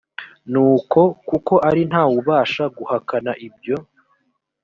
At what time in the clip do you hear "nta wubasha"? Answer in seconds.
1.89-2.63